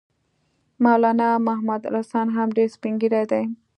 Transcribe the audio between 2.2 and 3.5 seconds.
هم ډېر سپین ږیری دی.